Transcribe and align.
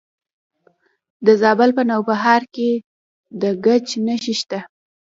د 1.25 1.27
زابل 1.41 1.69
په 1.77 1.83
نوبهار 1.89 2.41
کې 2.55 2.69
د 3.41 3.43
ګچ 3.65 3.87
نښې 4.05 4.33
شته. 4.39 4.59